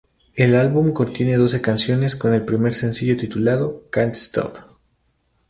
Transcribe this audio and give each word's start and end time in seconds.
El 0.35 0.55
álbum 0.55 0.93
contiene 0.93 1.35
doce 1.37 1.61
canciones, 1.61 2.15
con 2.15 2.33
el 2.33 2.43
primer 2.43 2.73
sencillo 2.73 3.15
titulado 3.15 3.83
"Can't 3.91 4.15
Stop". 4.15 4.57